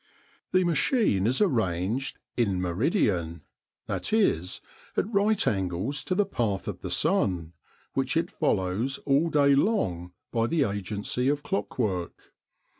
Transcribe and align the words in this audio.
The 0.51 0.63
machine 0.63 1.27
is 1.27 1.41
arranged 1.41 2.17
in 2.35 2.59
meridian, 2.59 3.43
that 3.85 4.11
is, 4.11 4.59
at 4.97 5.13
right 5.13 5.47
angles 5.47 6.03
to 6.05 6.15
the 6.15 6.25
path 6.25 6.67
of 6.67 6.81
the 6.81 6.89
sun, 6.89 7.53
which 7.93 8.17
it 8.17 8.31
follows 8.31 8.97
all 9.05 9.29
day 9.29 9.53
long 9.53 10.13
by 10.31 10.47
the 10.47 10.63
agency 10.63 11.29
of 11.29 11.43
clockwork. 11.43 12.15